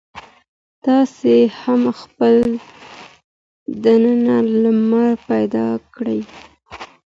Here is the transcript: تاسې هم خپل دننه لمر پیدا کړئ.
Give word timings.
تاسې 0.85 1.35
هم 1.61 1.81
خپل 2.01 2.35
دننه 3.83 4.37
لمر 4.63 5.09
پیدا 5.29 5.67
کړئ. 5.93 6.19